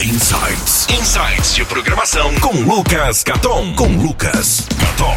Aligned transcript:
Insights. 0.00 0.88
Insights 0.90 1.54
de 1.54 1.64
programação 1.64 2.34
com 2.40 2.50
Lucas 2.62 3.22
Caton. 3.22 3.76
Com 3.76 3.86
Lucas 3.96 4.66
Caton. 4.80 5.14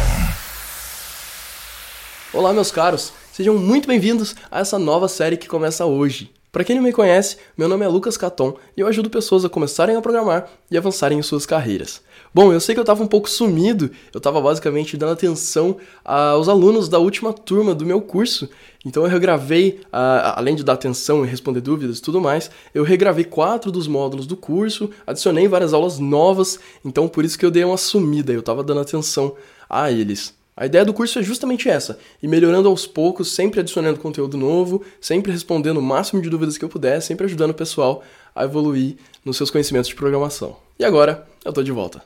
Olá, 2.32 2.52
meus 2.52 2.70
caros. 2.70 3.12
Sejam 3.32 3.58
muito 3.58 3.88
bem-vindos 3.88 4.36
a 4.48 4.60
essa 4.60 4.78
nova 4.78 5.08
série 5.08 5.36
que 5.36 5.48
começa 5.48 5.84
hoje. 5.84 6.32
Para 6.52 6.62
quem 6.62 6.76
não 6.76 6.82
me 6.82 6.92
conhece, 6.92 7.38
meu 7.56 7.68
nome 7.68 7.84
é 7.84 7.88
Lucas 7.88 8.16
Caton 8.16 8.56
e 8.76 8.80
eu 8.80 8.86
ajudo 8.86 9.10
pessoas 9.10 9.44
a 9.44 9.48
começarem 9.48 9.96
a 9.96 10.00
programar 10.00 10.48
e 10.70 10.78
avançarem 10.78 11.18
em 11.18 11.22
suas 11.22 11.44
carreiras. 11.44 12.00
Bom, 12.32 12.52
eu 12.52 12.60
sei 12.60 12.74
que 12.74 12.78
eu 12.78 12.82
estava 12.82 13.02
um 13.02 13.06
pouco 13.06 13.28
sumido, 13.28 13.90
eu 14.12 14.18
estava 14.18 14.40
basicamente 14.40 14.96
dando 14.98 15.12
atenção 15.12 15.78
aos 16.04 16.46
alunos 16.48 16.88
da 16.88 16.98
última 16.98 17.32
turma 17.32 17.74
do 17.74 17.86
meu 17.86 18.02
curso, 18.02 18.50
então 18.84 19.02
eu 19.02 19.08
regravei, 19.08 19.80
além 19.90 20.54
de 20.54 20.62
dar 20.62 20.74
atenção 20.74 21.24
e 21.24 21.28
responder 21.28 21.62
dúvidas 21.62 21.98
e 21.98 22.02
tudo 22.02 22.20
mais, 22.20 22.50
eu 22.74 22.84
regravei 22.84 23.24
quatro 23.24 23.72
dos 23.72 23.88
módulos 23.88 24.26
do 24.26 24.36
curso, 24.36 24.90
adicionei 25.06 25.48
várias 25.48 25.72
aulas 25.72 25.98
novas, 25.98 26.60
então 26.84 27.08
por 27.08 27.24
isso 27.24 27.38
que 27.38 27.46
eu 27.46 27.50
dei 27.50 27.64
uma 27.64 27.78
sumida, 27.78 28.32
eu 28.32 28.40
estava 28.40 28.62
dando 28.62 28.80
atenção 28.80 29.34
a 29.68 29.90
eles. 29.90 30.36
A 30.54 30.66
ideia 30.66 30.84
do 30.84 30.92
curso 30.92 31.18
é 31.18 31.22
justamente 31.22 31.68
essa, 31.68 31.98
e 32.22 32.28
melhorando 32.28 32.68
aos 32.68 32.86
poucos, 32.86 33.32
sempre 33.32 33.60
adicionando 33.60 34.00
conteúdo 34.00 34.36
novo, 34.36 34.82
sempre 35.00 35.32
respondendo 35.32 35.78
o 35.78 35.82
máximo 35.82 36.20
de 36.20 36.28
dúvidas 36.28 36.58
que 36.58 36.64
eu 36.64 36.68
puder, 36.68 37.00
sempre 37.00 37.24
ajudando 37.24 37.52
o 37.52 37.54
pessoal 37.54 38.02
a 38.34 38.44
evoluir 38.44 38.96
nos 39.24 39.36
seus 39.36 39.50
conhecimentos 39.50 39.88
de 39.88 39.94
programação. 39.94 40.56
E 40.78 40.84
agora, 40.84 41.26
eu 41.44 41.52
tô 41.52 41.62
de 41.62 41.72
volta. 41.72 42.02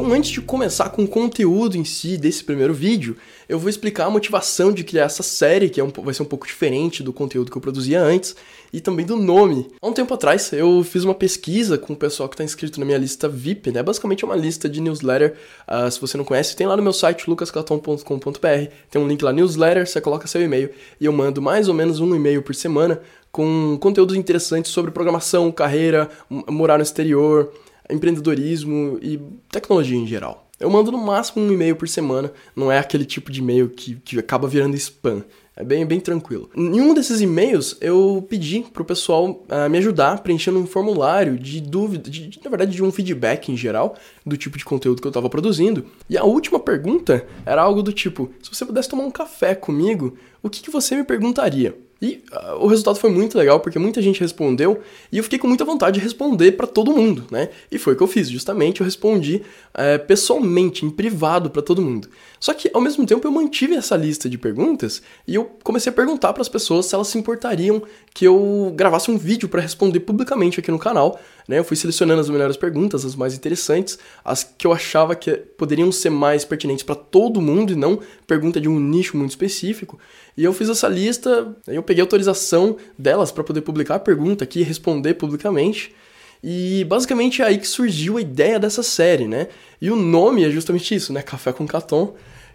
Então, 0.00 0.14
antes 0.14 0.30
de 0.30 0.40
começar 0.40 0.88
com 0.88 1.04
o 1.04 1.06
conteúdo 1.06 1.76
em 1.76 1.84
si 1.84 2.16
desse 2.16 2.42
primeiro 2.42 2.72
vídeo, 2.72 3.18
eu 3.46 3.58
vou 3.58 3.68
explicar 3.68 4.06
a 4.06 4.10
motivação 4.10 4.72
de 4.72 4.82
criar 4.82 5.04
essa 5.04 5.22
série, 5.22 5.68
que 5.68 5.78
é 5.78 5.84
um, 5.84 5.90
vai 5.90 6.14
ser 6.14 6.22
um 6.22 6.26
pouco 6.26 6.46
diferente 6.46 7.02
do 7.02 7.12
conteúdo 7.12 7.50
que 7.50 7.56
eu 7.58 7.60
produzia 7.60 8.00
antes, 8.02 8.34
e 8.72 8.80
também 8.80 9.04
do 9.04 9.14
nome. 9.14 9.68
Há 9.78 9.86
um 9.86 9.92
tempo 9.92 10.14
atrás, 10.14 10.54
eu 10.54 10.82
fiz 10.82 11.04
uma 11.04 11.14
pesquisa 11.14 11.76
com 11.76 11.92
o 11.92 11.96
pessoal 11.96 12.30
que 12.30 12.34
está 12.34 12.42
inscrito 12.42 12.80
na 12.80 12.86
minha 12.86 12.96
lista 12.96 13.28
VIP, 13.28 13.72
né? 13.72 13.82
Basicamente 13.82 14.24
é 14.24 14.26
uma 14.26 14.36
lista 14.36 14.70
de 14.70 14.80
newsletter. 14.80 15.34
Uh, 15.68 15.90
se 15.90 16.00
você 16.00 16.16
não 16.16 16.24
conhece, 16.24 16.56
tem 16.56 16.66
lá 16.66 16.78
no 16.78 16.82
meu 16.82 16.94
site, 16.94 17.28
lucascaton.com.br, 17.28 18.72
tem 18.90 19.02
um 19.02 19.06
link 19.06 19.22
lá, 19.22 19.34
newsletter, 19.34 19.86
você 19.86 20.00
coloca 20.00 20.26
seu 20.26 20.40
e-mail, 20.40 20.70
e 20.98 21.04
eu 21.04 21.12
mando 21.12 21.42
mais 21.42 21.68
ou 21.68 21.74
menos 21.74 22.00
um 22.00 22.16
e-mail 22.16 22.40
por 22.40 22.54
semana 22.54 23.02
com 23.30 23.76
conteúdos 23.78 24.16
interessantes 24.16 24.72
sobre 24.72 24.90
programação, 24.90 25.52
carreira, 25.52 26.08
morar 26.48 26.78
no 26.78 26.82
exterior, 26.82 27.52
empreendedorismo 27.92 28.98
e 29.02 29.20
tecnologia 29.50 29.98
em 29.98 30.06
geral. 30.06 30.48
Eu 30.58 30.68
mando 30.68 30.92
no 30.92 30.98
máximo 30.98 31.42
um 31.42 31.52
e-mail 31.52 31.74
por 31.74 31.88
semana, 31.88 32.30
não 32.54 32.70
é 32.70 32.78
aquele 32.78 33.06
tipo 33.06 33.32
de 33.32 33.40
e-mail 33.40 33.70
que, 33.70 33.94
que 33.96 34.18
acaba 34.18 34.46
virando 34.46 34.76
spam. 34.76 35.24
É 35.56 35.64
bem, 35.64 35.84
bem 35.84 36.00
tranquilo. 36.00 36.48
Em 36.56 36.80
um 36.80 36.94
desses 36.94 37.20
e-mails, 37.20 37.76
eu 37.80 38.26
pedi 38.30 38.64
pro 38.72 38.84
pessoal 38.84 39.26
uh, 39.26 39.68
me 39.70 39.76
ajudar 39.78 40.22
preenchendo 40.22 40.58
um 40.58 40.66
formulário 40.66 41.38
de 41.38 41.60
dúvida, 41.60 42.08
de, 42.08 42.40
na 42.42 42.48
verdade, 42.48 42.72
de 42.72 42.82
um 42.82 42.90
feedback 42.90 43.52
em 43.52 43.56
geral 43.56 43.94
do 44.24 44.38
tipo 44.38 44.56
de 44.56 44.64
conteúdo 44.64 45.02
que 45.02 45.06
eu 45.06 45.10
estava 45.10 45.28
produzindo. 45.28 45.84
E 46.08 46.16
a 46.16 46.24
última 46.24 46.58
pergunta 46.58 47.26
era 47.44 47.60
algo 47.60 47.82
do 47.82 47.92
tipo: 47.92 48.30
se 48.42 48.54
você 48.54 48.64
pudesse 48.64 48.88
tomar 48.88 49.04
um 49.04 49.10
café 49.10 49.54
comigo, 49.54 50.16
o 50.42 50.48
que, 50.48 50.62
que 50.62 50.70
você 50.70 50.96
me 50.96 51.04
perguntaria? 51.04 51.76
E 52.00 52.24
uh, 52.32 52.54
o 52.64 52.66
resultado 52.66 52.96
foi 52.96 53.10
muito 53.10 53.36
legal 53.36 53.60
porque 53.60 53.78
muita 53.78 54.00
gente 54.00 54.20
respondeu 54.20 54.80
e 55.12 55.18
eu 55.18 55.24
fiquei 55.24 55.38
com 55.38 55.46
muita 55.46 55.64
vontade 55.64 55.98
de 55.98 56.04
responder 56.04 56.52
para 56.52 56.66
todo 56.66 56.92
mundo, 56.92 57.26
né? 57.30 57.50
E 57.70 57.78
foi 57.78 57.92
o 57.92 57.96
que 57.96 58.02
eu 58.02 58.06
fiz, 58.06 58.30
justamente 58.30 58.80
eu 58.80 58.84
respondi 58.84 59.42
uh, 59.74 60.06
pessoalmente, 60.06 60.86
em 60.86 60.90
privado 60.90 61.50
para 61.50 61.60
todo 61.60 61.82
mundo. 61.82 62.08
Só 62.38 62.54
que 62.54 62.70
ao 62.72 62.80
mesmo 62.80 63.04
tempo 63.04 63.26
eu 63.28 63.30
mantive 63.30 63.74
essa 63.74 63.94
lista 63.96 64.30
de 64.30 64.38
perguntas 64.38 65.02
e 65.28 65.34
eu 65.34 65.44
comecei 65.62 65.92
a 65.92 65.94
perguntar 65.94 66.32
para 66.32 66.40
as 66.40 66.48
pessoas 66.48 66.86
se 66.86 66.94
elas 66.94 67.08
se 67.08 67.18
importariam 67.18 67.82
que 68.14 68.26
eu 68.26 68.72
gravasse 68.74 69.10
um 69.10 69.18
vídeo 69.18 69.48
para 69.48 69.60
responder 69.60 70.00
publicamente 70.00 70.58
aqui 70.58 70.70
no 70.70 70.78
canal. 70.78 71.20
Né? 71.46 71.58
Eu 71.58 71.64
fui 71.64 71.76
selecionando 71.76 72.20
as 72.20 72.30
melhores 72.30 72.56
perguntas, 72.56 73.04
as 73.04 73.14
mais 73.14 73.34
interessantes, 73.34 73.98
as 74.24 74.42
que 74.42 74.66
eu 74.66 74.72
achava 74.72 75.14
que 75.14 75.32
poderiam 75.32 75.92
ser 75.92 76.10
mais 76.10 76.44
pertinentes 76.44 76.82
para 76.82 76.94
todo 76.94 77.42
mundo 77.42 77.72
e 77.72 77.76
não 77.76 78.00
pergunta 78.26 78.60
de 78.60 78.68
um 78.68 78.80
nicho 78.80 79.18
muito 79.18 79.30
específico. 79.30 79.98
E 80.36 80.44
eu 80.44 80.52
fiz 80.52 80.68
essa 80.68 80.88
lista, 80.88 81.54
eu 81.66 81.82
peguei 81.90 82.02
autorização 82.02 82.76
delas 82.96 83.32
para 83.32 83.42
poder 83.42 83.62
publicar 83.62 83.96
a 83.96 83.98
pergunta 83.98 84.44
aqui 84.44 84.60
e 84.60 84.62
responder 84.62 85.14
publicamente. 85.14 85.92
E 86.40 86.84
basicamente 86.84 87.42
é 87.42 87.46
aí 87.46 87.58
que 87.58 87.66
surgiu 87.66 88.16
a 88.16 88.20
ideia 88.20 88.60
dessa 88.60 88.80
série, 88.80 89.26
né? 89.26 89.48
E 89.82 89.90
o 89.90 89.96
nome 89.96 90.44
é 90.44 90.50
justamente 90.50 90.94
isso, 90.94 91.12
né? 91.12 91.20
Café 91.20 91.52
com 91.52 91.66
Caton, 91.66 92.14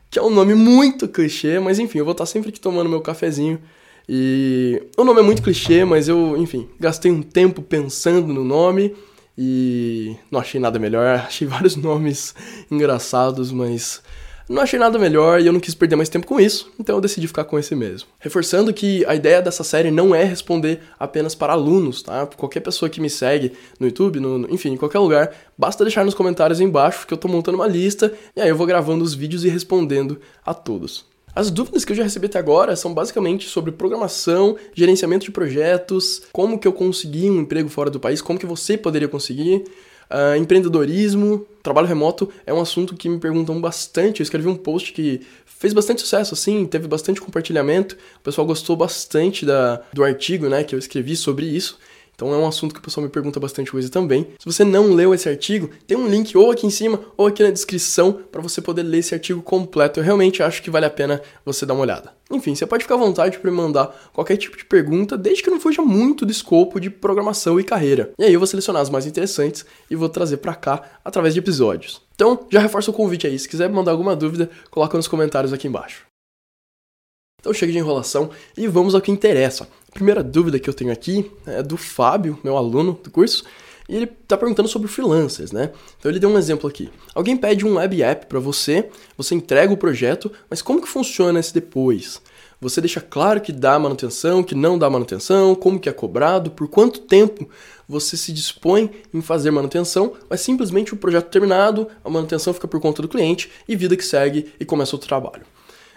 que 0.10 0.18
é 0.18 0.24
um 0.24 0.30
nome 0.30 0.56
muito 0.56 1.06
clichê, 1.06 1.60
mas 1.60 1.80
enfim, 1.80 1.98
eu 1.98 2.06
vou 2.06 2.14
estar 2.14 2.26
sempre 2.26 2.48
aqui 2.48 2.62
tomando 2.62 2.90
meu 2.90 3.02
cafezinho. 3.02 3.60
E 4.08 4.82
o 4.96 5.04
nome 5.04 5.20
é 5.20 5.24
muito 5.24 5.42
clichê, 5.42 5.84
mas 5.84 6.08
eu, 6.08 6.38
enfim, 6.38 6.70
gastei 6.80 7.12
um 7.12 7.22
tempo 7.22 7.62
pensando 7.62 8.32
no 8.32 8.46
nome 8.46 8.96
e 9.38 10.16
não 10.32 10.40
achei 10.40 10.62
nada 10.62 10.80
melhor. 10.80 11.20
Achei 11.28 11.46
vários 11.46 11.76
nomes 11.76 12.34
engraçados, 12.72 13.52
mas 13.52 14.02
não 14.48 14.62
achei 14.62 14.78
nada 14.78 15.00
melhor 15.00 15.42
e 15.42 15.48
eu 15.48 15.54
não 15.54 15.60
quis 15.60 15.74
perder 15.74 15.96
mais 15.96 16.10
tempo 16.10 16.28
com 16.28 16.40
isso, 16.40 16.72
então 16.80 16.96
eu 16.96 17.02
decidi 17.02 17.28
ficar 17.28 17.46
com 17.46 17.58
esse 17.58 17.76
mesmo. 17.76 18.08
Reforçando 18.20 18.74
que 18.74 19.04
a 19.06 19.16
ideia 19.16 19.42
dessa 19.42 19.64
série 19.64 19.90
não 19.90 20.14
é 20.14 20.24
responder 20.24 20.82
apenas 21.00 21.34
para 21.34 21.54
alunos, 21.54 22.04
tá? 22.04 22.28
Qualquer 22.28 22.60
pessoa 22.60 22.90
que 22.90 23.02
me 23.02 23.10
segue 23.10 23.54
no 23.80 23.88
YouTube, 23.88 24.20
no, 24.20 24.48
enfim, 24.54 24.74
em 24.74 24.78
qualquer 24.78 25.00
lugar, 25.00 25.32
basta 25.58 25.84
deixar 25.84 26.06
nos 26.06 26.14
comentários 26.14 26.60
embaixo 26.60 27.08
que 27.08 27.14
eu 27.14 27.18
tô 27.18 27.28
montando 27.28 27.58
uma 27.58 27.68
lista 27.68 28.14
e 28.36 28.42
aí 28.42 28.50
eu 28.50 28.56
vou 28.56 28.68
gravando 28.68 29.04
os 29.04 29.14
vídeos 29.14 29.44
e 29.44 29.50
respondendo 29.50 30.20
a 30.46 30.54
todos. 30.54 31.06
As 31.36 31.52
dúvidas 31.52 31.84
que 31.84 31.92
eu 31.92 31.96
já 31.98 32.04
recebi 32.04 32.28
até 32.28 32.40
agora 32.40 32.78
são 32.78 32.94
basicamente 32.94 33.50
sobre 33.50 33.74
programação, 33.74 34.56
gerenciamento 34.74 35.26
de 35.26 35.32
projetos, 35.32 36.22
como 36.32 36.58
que 36.58 36.66
eu 36.66 36.72
consegui 36.72 37.30
um 37.30 37.42
emprego 37.42 37.68
fora 37.68 37.90
do 37.90 38.00
país, 38.00 38.22
como 38.22 38.40
que 38.40 38.46
você 38.46 38.78
poderia 38.78 39.10
conseguir, 39.10 39.66
Uh, 40.10 40.38
empreendedorismo, 40.38 41.46
trabalho 41.64 41.88
remoto 41.88 42.30
é 42.46 42.54
um 42.54 42.62
assunto 42.62 42.96
que 42.96 43.10
me 43.10 43.20
perguntam 43.20 43.60
bastante. 43.60 44.20
Eu 44.20 44.24
escrevi 44.24 44.48
um 44.48 44.56
post 44.56 44.94
que 44.94 45.22
fez 45.46 45.74
bastante 45.74 46.02
sucesso, 46.02 46.34
assim, 46.34 46.66
teve 46.66 46.88
bastante 46.88 47.20
compartilhamento. 47.20 47.98
O 48.18 48.22
pessoal 48.22 48.46
gostou 48.46 48.76
bastante 48.76 49.46
da, 49.46 49.82
do 49.92 50.04
artigo 50.04 50.48
né, 50.48 50.64
que 50.64 50.76
eu 50.76 50.80
escrevi 50.80 51.16
sobre 51.16 51.46
isso. 51.46 51.80
Então 52.16 52.34
é 52.34 52.38
um 52.38 52.48
assunto 52.48 52.74
que 52.74 52.80
o 52.80 52.84
pessoal 52.84 53.04
me 53.06 53.12
pergunta 53.12 53.40
bastante 53.40 53.72
coisa 53.72 53.90
também. 53.90 54.28
Se 54.40 54.46
você 54.46 54.64
não 54.64 54.94
leu 54.94 55.14
esse 55.14 55.30
artigo, 55.30 55.70
tem 55.86 55.98
um 55.98 56.08
link 56.08 56.36
ou 56.38 56.50
aqui 56.50 56.66
em 56.66 56.70
cima 56.70 57.00
ou 57.18 57.28
aqui 57.28 57.44
na 57.44 57.52
descrição 57.52 58.14
para 58.32 58.42
você 58.42 58.62
poder 58.62 58.84
ler 58.84 59.00
esse 59.00 59.14
artigo 59.14 59.42
completo. 59.42 60.00
Eu 60.00 60.04
realmente 60.04 60.42
acho 60.42 60.64
que 60.64 60.72
vale 60.72 60.86
a 60.86 60.90
pena 60.90 61.22
você 61.46 61.66
dar 61.66 61.74
uma 61.74 61.84
olhada. 61.84 62.14
Enfim, 62.32 62.56
você 62.56 62.66
pode 62.66 62.84
ficar 62.84 62.96
à 62.96 62.98
vontade 62.98 63.38
para 63.38 63.52
me 63.52 63.58
mandar 63.58 63.96
qualquer 64.12 64.38
tipo 64.38 64.58
de 64.58 64.66
pergunta, 64.66 65.16
desde 65.16 65.44
que 65.44 65.50
não 65.50 65.60
fuja 65.60 65.82
muito 65.84 66.26
do 66.26 66.32
escopo 66.32 66.80
de 66.80 66.90
programação 66.90 67.60
e 67.60 67.64
carreira. 67.64 68.12
E 68.18 68.24
aí 68.24 68.34
eu 68.34 68.40
vou 68.40 68.48
selecionar 68.48 68.82
as 68.82 68.90
mais 68.90 69.06
interessantes 69.06 69.66
e 69.92 69.96
vou 69.96 70.10
trazer 70.10 70.38
para 70.38 70.56
cá 70.56 70.82
através 71.04 71.34
de 71.34 71.40
episódios. 71.40 72.02
Então, 72.16 72.48
já 72.50 72.60
reforço 72.60 72.90
o 72.90 72.94
convite 72.94 73.28
aí. 73.28 73.38
Se 73.38 73.48
quiser 73.48 73.70
mandar 73.70 73.92
alguma 73.92 74.16
dúvida, 74.16 74.50
coloca 74.72 74.98
nos 74.98 75.08
comentários 75.08 75.54
aqui 75.54 75.68
embaixo. 75.68 76.15
Então 77.46 77.54
chega 77.54 77.72
de 77.72 77.78
enrolação 77.78 78.32
e 78.58 78.68
vamos 78.68 78.96
ao 78.96 79.02
que 79.02 79.12
interessa. 79.12 79.68
A 79.88 79.92
primeira 79.94 80.24
dúvida 80.24 80.58
que 80.58 80.68
eu 80.68 80.74
tenho 80.74 80.92
aqui 80.92 81.32
é 81.46 81.62
do 81.62 81.78
Fábio, 81.78 82.40
meu 82.44 82.58
aluno 82.58 83.00
do 83.04 83.12
curso, 83.12 83.44
e 83.88 83.96
ele 83.96 84.06
está 84.06 84.36
perguntando 84.36 84.68
sobre 84.68 84.88
freelancers, 84.88 85.52
né? 85.52 85.70
Então 86.00 86.12
ele 86.12 86.18
deu 86.18 86.28
um 86.28 86.40
exemplo 86.40 86.68
aqui. 86.68 86.90
Alguém 87.14 87.38
pede 87.38 87.64
um 87.64 87.76
web 87.76 88.02
app 88.02 88.26
para 88.26 88.40
você, 88.40 88.90
você 89.16 89.36
entrega 89.36 89.72
o 89.72 89.78
projeto, 89.78 90.32
mas 90.50 90.64
como 90.64 90.82
que 90.82 90.88
funciona 90.88 91.40
esse 91.40 91.54
depois? 91.54 92.20
Você 92.60 92.82
deixa 92.82 93.00
claro 93.00 93.40
que 93.40 93.52
dá 93.52 93.78
manutenção, 93.78 94.42
que 94.42 94.56
não 94.56 94.76
dá 94.76 94.90
manutenção, 94.90 95.54
como 95.54 95.80
que 95.80 95.88
é 95.88 95.94
cobrado, 95.94 96.50
por 96.50 96.68
quanto 96.68 97.02
tempo 97.02 97.48
você 97.88 98.18
se 98.18 98.34
dispõe 98.34 98.90
em 99.14 99.22
fazer 99.22 99.52
manutenção, 99.52 100.14
mas 100.28 100.42
simplesmente 100.42 100.96
o 100.96 100.98
projeto 100.98 101.30
terminado, 101.30 101.88
a 102.04 102.10
manutenção 102.10 102.56
fica 102.56 102.68
por 102.68 102.82
conta 102.82 103.04
do 103.04 103.08
cliente 103.08 103.52
e 103.68 103.76
vida 103.76 103.96
que 103.96 104.04
segue 104.04 104.52
e 104.60 104.66
começa 104.66 104.96
outro 104.96 105.08
trabalho. 105.08 105.44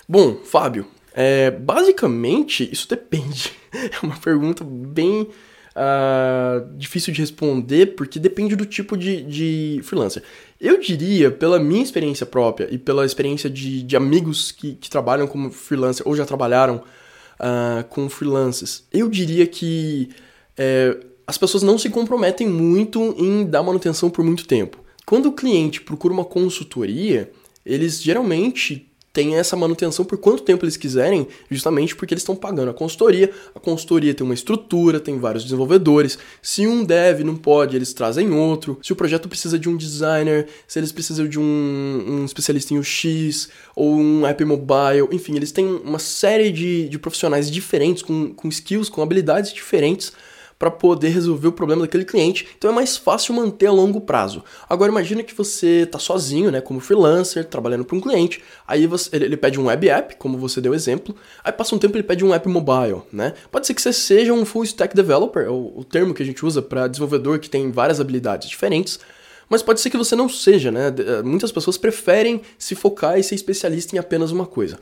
Bom, 0.06 0.36
Fábio, 0.44 0.86
é, 1.20 1.50
basicamente, 1.50 2.68
isso 2.72 2.88
depende. 2.88 3.52
É 3.70 4.06
uma 4.06 4.16
pergunta 4.16 4.64
bem 4.64 5.28
uh, 5.76 6.78
difícil 6.78 7.12
de 7.12 7.20
responder, 7.20 7.94
porque 7.96 8.18
depende 8.18 8.56
do 8.56 8.64
tipo 8.64 8.96
de, 8.96 9.22
de, 9.22 9.80
freelancer. 9.82 10.22
Eu 10.58 10.80
diria, 10.80 11.30
pela 11.30 11.58
minha 11.58 11.82
experiência 11.82 12.24
própria 12.24 12.66
e 12.70 12.78
pela 12.78 13.04
experiência 13.04 13.50
de, 13.50 13.82
de 13.82 13.94
amigos 13.94 14.52
que, 14.52 14.76
que, 14.76 14.88
trabalham 14.88 15.26
como 15.26 15.50
freelancer 15.50 16.06
ou 16.08 16.16
já 16.16 16.24
trabalharam 16.24 16.76
uh, 17.38 17.84
com 17.90 18.08
freelancers, 18.08 18.84
eu 18.90 19.06
diria 19.06 19.46
que 19.46 20.08
é, 20.56 20.96
as 21.26 21.36
pessoas 21.36 21.62
não 21.62 21.76
se 21.76 21.90
comprometem 21.90 22.48
muito 22.48 23.14
em 23.18 23.44
dar 23.44 23.62
manutenção 23.62 24.08
por 24.08 24.24
muito 24.24 24.46
tempo. 24.46 24.78
Quando 25.04 25.26
o 25.26 25.32
cliente 25.32 25.82
procura 25.82 26.14
uma 26.14 26.24
consultoria, 26.24 27.30
eles 27.66 28.02
geralmente 28.02 28.87
tem 29.18 29.34
essa 29.34 29.56
manutenção 29.56 30.04
por 30.04 30.16
quanto 30.16 30.44
tempo 30.44 30.64
eles 30.64 30.76
quiserem, 30.76 31.26
justamente 31.50 31.96
porque 31.96 32.14
eles 32.14 32.22
estão 32.22 32.36
pagando 32.36 32.70
a 32.70 32.72
consultoria. 32.72 33.28
A 33.52 33.58
consultoria 33.58 34.14
tem 34.14 34.24
uma 34.24 34.32
estrutura, 34.32 35.00
tem 35.00 35.18
vários 35.18 35.42
desenvolvedores. 35.42 36.16
Se 36.40 36.68
um 36.68 36.84
deve, 36.84 37.24
não 37.24 37.34
pode, 37.34 37.74
eles 37.74 37.92
trazem 37.92 38.30
outro. 38.30 38.78
Se 38.80 38.92
o 38.92 38.96
projeto 38.96 39.28
precisa 39.28 39.58
de 39.58 39.68
um 39.68 39.76
designer, 39.76 40.46
se 40.68 40.78
eles 40.78 40.92
precisam 40.92 41.26
de 41.26 41.36
um, 41.36 42.04
um 42.06 42.24
especialista 42.24 42.72
em 42.72 42.78
UX 42.78 43.48
ou 43.74 43.96
um 43.96 44.24
app 44.24 44.44
mobile, 44.44 45.08
enfim, 45.10 45.34
eles 45.34 45.50
têm 45.50 45.66
uma 45.66 45.98
série 45.98 46.52
de, 46.52 46.88
de 46.88 46.96
profissionais 46.96 47.50
diferentes, 47.50 48.04
com, 48.04 48.32
com 48.32 48.46
skills, 48.46 48.88
com 48.88 49.02
habilidades 49.02 49.52
diferentes 49.52 50.12
para 50.58 50.70
poder 50.70 51.08
resolver 51.10 51.48
o 51.48 51.52
problema 51.52 51.82
daquele 51.82 52.04
cliente. 52.04 52.48
Então 52.58 52.70
é 52.70 52.74
mais 52.74 52.96
fácil 52.96 53.32
manter 53.34 53.66
a 53.66 53.72
longo 53.72 54.00
prazo. 54.00 54.42
Agora 54.68 54.90
imagina 54.90 55.22
que 55.22 55.34
você 55.34 55.82
está 55.82 55.98
sozinho, 55.98 56.50
né, 56.50 56.60
como 56.60 56.80
freelancer, 56.80 57.44
trabalhando 57.44 57.84
para 57.84 57.96
um 57.96 58.00
cliente. 58.00 58.42
Aí 58.66 58.86
você, 58.86 59.14
ele, 59.14 59.26
ele, 59.26 59.36
pede 59.36 59.60
um 59.60 59.66
web 59.66 59.88
app, 59.88 60.16
como 60.16 60.36
você 60.36 60.60
deu 60.60 60.74
exemplo. 60.74 61.14
Aí 61.44 61.52
passa 61.52 61.74
um 61.74 61.78
tempo 61.78 61.96
ele 61.96 62.02
pede 62.02 62.24
um 62.24 62.34
app 62.34 62.48
mobile, 62.48 63.02
né? 63.12 63.34
Pode 63.50 63.66
ser 63.66 63.74
que 63.74 63.80
você 63.80 63.92
seja 63.92 64.32
um 64.32 64.44
full 64.44 64.64
stack 64.64 64.94
developer, 64.96 65.44
é 65.44 65.50
o, 65.50 65.72
o 65.76 65.84
termo 65.84 66.12
que 66.12 66.22
a 66.22 66.26
gente 66.26 66.44
usa 66.44 66.60
para 66.60 66.88
desenvolvedor 66.88 67.38
que 67.38 67.48
tem 67.48 67.70
várias 67.70 68.00
habilidades 68.00 68.48
diferentes. 68.48 68.98
Mas 69.48 69.62
pode 69.62 69.80
ser 69.80 69.90
que 69.90 69.96
você 69.96 70.14
não 70.14 70.28
seja, 70.28 70.70
né? 70.70 70.88
Eh, 70.98 71.22
muitas 71.22 71.50
pessoas 71.50 71.78
preferem 71.78 72.42
se 72.58 72.74
focar 72.74 73.18
e 73.18 73.22
ser 73.22 73.34
especialista 73.34 73.96
em 73.96 73.98
apenas 73.98 74.30
uma 74.30 74.44
coisa. 74.44 74.78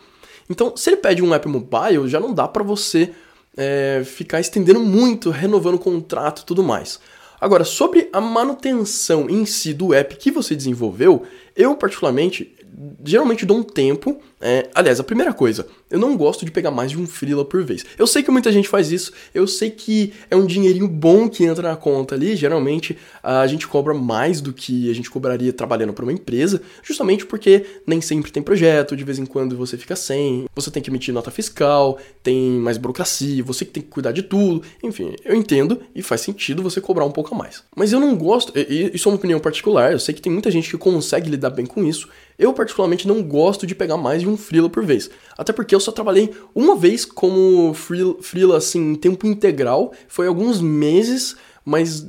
Então, 0.50 0.76
se 0.76 0.90
ele 0.90 0.96
pede 0.96 1.22
um 1.22 1.32
app 1.32 1.46
mobile, 1.46 2.08
já 2.08 2.19
não 2.19 2.34
dá 2.34 2.49
para 2.49 2.64
você 2.64 3.12
é, 3.56 4.03
ficar 4.05 4.41
estendendo 4.41 4.81
muito, 4.81 5.31
renovando 5.31 5.75
o 5.75 5.79
contrato 5.79 6.43
e 6.43 6.44
tudo 6.44 6.62
mais. 6.62 7.00
Agora, 7.41 7.64
sobre 7.64 8.08
a 8.12 8.20
manutenção 8.20 9.29
em 9.29 9.44
si 9.44 9.75
do 9.75 9.93
app 9.93 10.17
que 10.17 10.31
você 10.31 10.56
desenvolveu, 10.56 11.25
eu 11.55 11.75
particularmente 11.76 12.56
geralmente 13.05 13.46
dou 13.46 13.58
um 13.58 13.62
tempo. 13.62 14.20
É, 14.40 14.69
aliás, 14.75 15.00
a 15.00 15.05
primeira 15.05 15.32
coisa, 15.32 15.67
eu 15.90 15.99
não 15.99 16.17
gosto 16.17 16.44
de 16.44 16.50
pegar 16.50 16.70
mais 16.70 16.90
de 16.90 16.99
um 16.99 17.06
freela 17.06 17.44
por 17.44 17.64
vez. 17.64 17.84
Eu 17.99 18.06
sei 18.06 18.23
que 18.23 18.31
muita 18.31 18.52
gente 18.52 18.69
faz 18.69 18.93
isso, 18.93 19.12
eu 19.34 19.46
sei 19.46 19.70
que 19.70 20.12
é 20.31 20.37
um 20.37 20.44
dinheirinho 20.44 20.87
bom 20.87 21.28
que 21.28 21.44
entra 21.44 21.70
na 21.70 21.76
conta 21.76 22.14
ali. 22.14 22.37
Geralmente 22.37 22.99
a 23.23 23.46
gente 23.46 23.67
cobra 23.67 23.94
mais 23.94 24.40
do 24.40 24.52
que 24.52 24.90
a 24.90 24.94
gente 24.94 25.11
cobraria 25.11 25.52
trabalhando 25.52 25.93
para 25.93 26.05
uma 26.05 26.12
empresa, 26.12 26.61
justamente 26.82 27.25
porque 27.25 27.64
nem 27.87 28.00
sempre 28.00 28.31
tem 28.31 28.43
projeto, 28.43 28.94
de 28.94 29.05
vez 29.05 29.19
em 29.19 29.25
quando 29.25 29.56
você 29.56 29.76
fica 29.79 29.96
sem, 29.96 30.46
você 30.55 30.70
tem 30.70 30.82
que 30.82 30.90
emitir 30.90 31.14
nota 31.14 31.31
fiscal, 31.31 31.99
tem 32.22 32.52
mais 32.61 32.76
burocracia, 32.76 33.43
você 33.43 33.64
que 33.64 33.70
tem 33.70 33.82
que 33.82 33.88
cuidar 33.88 34.12
de 34.12 34.22
tudo. 34.22 34.62
Enfim, 34.82 35.14
eu 35.25 35.34
entendo 35.34 35.81
e 35.94 36.02
faz 36.02 36.20
sentido 36.20 36.62
você 36.62 36.81
cobrar 36.81 37.05
um 37.05 37.11
pouco 37.11 37.34
a 37.34 37.38
mais. 37.38 37.62
Mas 37.75 37.93
eu 37.93 38.00
não 38.00 38.14
gosto, 38.17 38.52
e 38.56 38.90
isso 38.94 39.08
é 39.08 39.12
uma 39.12 39.17
opinião 39.17 39.40
particular, 39.40 39.93
eu 39.93 39.99
sei 39.99 40.14
que 40.14 40.20
tem 40.20 40.32
muita 40.32 40.50
gente 40.50 40.70
que 40.70 40.76
consegue 40.76 41.31
lidar 41.31 41.50
bem 41.50 41.64
com 41.64 41.82
isso. 41.82 42.08
Eu, 42.38 42.53
particularmente, 42.53 43.09
não 43.09 43.23
gosto 43.23 43.67
de 43.67 43.75
pegar 43.75 43.97
mais 43.97 44.23
de 44.23 44.29
um 44.29 44.37
freela 44.37 44.69
por 44.69 44.85
vez. 44.85 45.09
Até 45.37 45.53
porque 45.53 45.75
eu 45.75 45.81
só 45.81 45.91
trabalhei 45.91 46.35
uma 46.55 46.77
vez 46.77 47.05
como 47.05 47.75
freela, 48.21 48.59
assim, 48.59 48.93
em 48.93 48.94
tempo 48.94 49.27
integral. 49.27 49.93
Foi 50.06 50.27
alguns 50.27 50.61
meses, 50.61 51.37
mas 51.65 52.06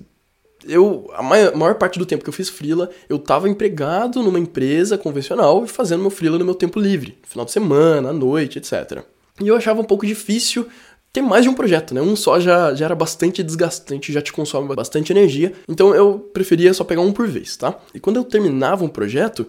eu 0.68 1.10
a 1.14 1.24
maior, 1.24 1.76
parte 1.76 1.98
do 1.98 2.06
tempo 2.06 2.24
que 2.24 2.30
eu 2.30 2.34
fiz 2.34 2.50
freela, 2.50 2.90
eu 3.08 3.18
estava 3.18 3.50
empregado 3.50 4.22
numa 4.22 4.40
empresa 4.40 4.98
convencional 4.98 5.64
e 5.64 5.68
fazendo 5.68 6.02
meu 6.02 6.10
freela 6.10 6.38
no 6.38 6.46
meu 6.46 6.56
tempo 6.56 6.80
livre, 6.80 7.18
final 7.24 7.46
de 7.46 7.52
semana, 7.52 8.10
à 8.10 8.14
noite, 8.14 8.58
etc. 8.58 9.04
E 9.40 9.48
eu 9.48 9.56
achava 9.56 9.82
um 9.82 9.86
pouco 9.86 10.06
difícil 10.06 10.68
ter 11.14 11.22
mais 11.22 11.44
de 11.44 11.50
um 11.50 11.54
projeto, 11.54 11.94
né? 11.94 12.02
Um 12.02 12.16
só 12.16 12.40
já, 12.40 12.74
já 12.74 12.86
era 12.86 12.96
bastante 12.96 13.42
desgastante, 13.42 14.12
já 14.12 14.22
te 14.22 14.34
consome 14.34 14.76
bastante 14.76 15.12
energia, 15.14 15.54
então 15.68 15.96
eu 15.96 16.20
preferia 16.34 16.74
só 16.74 16.84
pegar 16.84 17.02
um 17.02 17.14
por 17.14 17.28
vez, 17.28 17.56
tá? 17.56 17.80
E 17.94 18.00
quando 18.00 18.18
eu 18.18 18.24
terminava 18.24 18.84
um 18.84 18.90
projeto, 18.90 19.48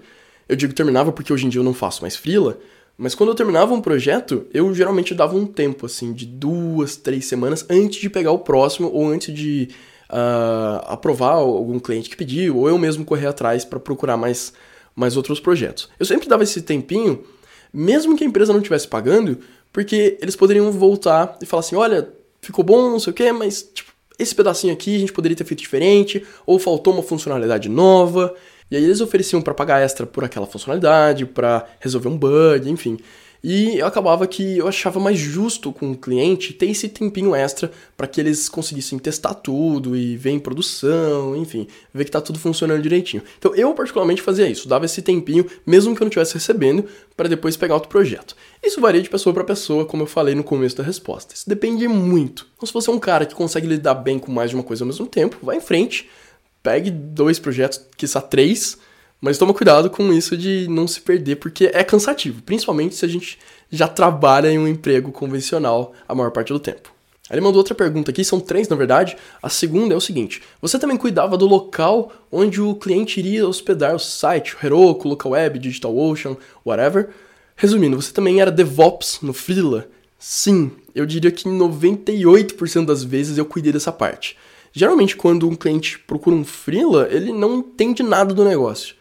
eu 0.49 0.57
digo 0.57 0.73
terminava 0.73 1.13
porque 1.13 1.33
hoje 1.33 1.47
em 1.47 1.49
dia 1.49 1.61
eu 1.61 1.65
não 1.65 1.75
faço 1.75 2.03
mais 2.03 2.17
freela, 2.17 2.59
mas 2.97 3.15
quando 3.15 3.29
eu 3.31 3.35
terminava 3.35 3.73
um 3.73 3.81
projeto, 3.81 4.47
eu 4.53 4.75
geralmente 4.75 5.15
dava 5.15 5.37
um 5.37 5.47
tempo, 5.47 5.87
assim, 5.87 6.13
de 6.13 6.27
duas, 6.27 6.97
três 6.97 7.27
semanas 7.27 7.65
antes 7.71 8.01
de 8.01 8.11
pegar 8.11 8.33
o 8.33 8.41
próximo 8.41 8.91
ou 8.93 9.09
antes 9.09 9.33
de 9.33 9.69
uh, 10.11 10.85
aprovar 10.87 11.35
algum 11.35 11.79
cliente 11.79 12.11
que 12.11 12.17
pediu, 12.17 12.57
ou 12.57 12.69
eu 12.69 12.77
mesmo 12.77 13.05
correr 13.05 13.27
atrás 13.27 13.65
para 13.65 13.79
procurar 13.79 14.17
mais, 14.17 14.53
mais 14.97 15.17
outros 15.17 15.39
projetos. 15.39 15.89
Eu 15.99 16.07
sempre 16.07 16.29
dava 16.29 16.43
esse 16.43 16.61
tempinho, 16.61 17.23
mesmo 17.73 18.17
que 18.17 18.25
a 18.25 18.27
empresa 18.27 18.53
não 18.53 18.61
estivesse 18.61 18.89
pagando, 18.89 19.39
porque 19.73 20.19
eles 20.21 20.35
poderiam 20.35 20.73
voltar 20.73 21.39
e 21.41 21.47
falar 21.47 21.61
assim: 21.61 21.77
olha, 21.77 22.09
ficou 22.41 22.65
bom, 22.65 22.91
não 22.91 22.99
sei 22.99 23.13
o 23.13 23.15
quê, 23.15 23.31
mas 23.31 23.63
tipo, 23.63 23.93
esse 24.19 24.35
pedacinho 24.35 24.73
aqui 24.73 24.97
a 24.97 24.99
gente 24.99 25.13
poderia 25.13 25.37
ter 25.37 25.45
feito 25.45 25.61
diferente, 25.61 26.27
ou 26.45 26.59
faltou 26.59 26.93
uma 26.93 27.03
funcionalidade 27.03 27.69
nova. 27.69 28.35
E 28.71 28.77
aí 28.77 28.85
eles 28.85 29.01
ofereciam 29.01 29.41
para 29.41 29.55
pagar 29.55 29.81
extra 29.81 30.07
por 30.07 30.25
aquela 30.25 30.47
funcionalidade, 30.47 31.27
para 31.27 31.67
resolver 31.81 32.09
um 32.09 32.17
bug, 32.17 32.71
enfim. 32.71 32.99
E 33.43 33.79
eu 33.79 33.87
acabava 33.87 34.27
que 34.27 34.59
eu 34.59 34.67
achava 34.67 34.99
mais 34.99 35.17
justo 35.17 35.73
com 35.73 35.93
o 35.93 35.97
cliente 35.97 36.53
ter 36.53 36.67
esse 36.67 36.89
tempinho 36.89 37.35
extra 37.35 37.71
para 37.97 38.07
que 38.07 38.21
eles 38.21 38.49
conseguissem 38.49 38.99
testar 38.99 39.35
tudo 39.35 39.97
e 39.97 40.17
ver 40.17 40.31
em 40.31 40.41
produção, 40.41 41.37
enfim, 41.37 41.69
ver 41.95 42.05
que 42.05 42.11
tá 42.11 42.21
tudo 42.21 42.39
funcionando 42.39 42.83
direitinho. 42.83 43.23
Então 43.39 43.55
eu 43.55 43.73
particularmente 43.75 44.23
fazia 44.23 44.49
isso, 44.49 44.69
dava 44.69 44.87
esse 44.87 45.03
tempinho, 45.03 45.47
mesmo 45.65 45.95
que 45.95 46.03
eu 46.03 46.05
não 46.05 46.09
estivesse 46.09 46.35
recebendo, 46.35 46.85
para 47.17 47.29
depois 47.29 47.57
pegar 47.57 47.75
outro 47.75 47.89
projeto. 47.89 48.35
Isso 48.63 48.81
varia 48.81 49.01
de 49.01 49.09
pessoa 49.09 49.33
para 49.33 49.45
pessoa, 49.45 49.85
como 49.85 50.03
eu 50.03 50.07
falei 50.07 50.35
no 50.35 50.43
começo 50.43 50.77
da 50.77 50.83
resposta. 50.83 51.33
Isso 51.35 51.49
depende 51.49 51.87
muito. 51.87 52.47
Então 52.57 52.67
se 52.67 52.73
você 52.73 52.91
é 52.91 52.93
um 52.93 52.99
cara 52.99 53.25
que 53.25 53.37
consegue 53.37 53.69
lidar 53.69 53.95
bem 53.95 54.19
com 54.19 54.33
mais 54.33 54.51
de 54.51 54.57
uma 54.57 54.65
coisa 54.65 54.83
ao 54.83 54.87
mesmo 54.89 55.07
tempo, 55.07 55.39
vai 55.43 55.57
em 55.57 55.61
frente 55.61 56.09
pegue 56.69 56.91
dois 56.91 57.39
projetos, 57.39 57.81
quiçá 57.97 58.21
três, 58.21 58.77
mas 59.23 59.39
toma 59.39 59.55
cuidado 59.55 59.89
com 59.89 60.13
isso 60.13 60.37
de 60.37 60.69
não 60.69 60.87
se 60.87 61.01
perder, 61.01 61.37
porque 61.37 61.71
é 61.73 61.83
cansativo, 61.83 62.43
principalmente 62.43 62.95
se 62.95 63.07
a 63.07 63.09
gente 63.09 63.39
já 63.73 63.89
trabalha 63.89 64.53
em 64.53 64.59
um 64.59 64.69
emprego 64.69 65.11
convencional 65.11 65.95
a 66.07 66.15
maior 66.15 66.31
parte 66.31 66.53
do 66.53 66.61
tempo. 66.61 66.93
Aí 67.31 67.37
ele 67.37 67.41
mandou 67.41 67.61
outra 67.61 67.75
pergunta 67.75 68.11
aqui, 68.11 68.23
são 68.23 68.39
três 68.39 68.69
na 68.69 68.77
verdade. 68.77 69.17
A 69.43 69.49
segunda 69.49 69.95
é 69.95 69.97
o 69.97 70.01
seguinte: 70.01 70.43
você 70.61 70.79
também 70.79 70.99
cuidava 70.99 71.39
do 71.39 71.47
local 71.47 72.13
onde 72.31 72.61
o 72.61 72.75
cliente 72.75 73.19
iria 73.19 73.49
hospedar 73.49 73.95
o 73.95 73.99
site, 73.99 74.55
o 74.55 74.67
Heroku, 74.67 75.09
Local 75.09 75.33
Web, 75.33 75.59
DigitalOcean, 75.59 76.37
whatever? 76.67 77.09
Resumindo, 77.57 78.01
você 78.01 78.13
também 78.13 78.43
era 78.43 78.53
DevOps 78.53 79.21
no 79.23 79.33
Freela? 79.33 79.89
Sim, 80.19 80.71
eu 80.95 81.07
diria 81.07 81.31
que 81.31 81.49
98% 81.49 82.85
das 82.85 83.03
vezes 83.03 83.39
eu 83.39 83.47
cuidei 83.47 83.73
dessa 83.73 83.91
parte. 83.91 84.37
Geralmente, 84.73 85.17
quando 85.17 85.49
um 85.49 85.55
cliente 85.55 85.99
procura 85.99 86.37
um 86.37 86.45
freela, 86.45 87.09
ele 87.11 87.33
não 87.33 87.59
entende 87.59 88.03
nada 88.03 88.35
do 88.35 88.45
negócio. 88.45 88.95